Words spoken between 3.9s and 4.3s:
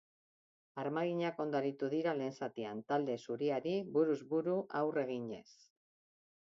buruz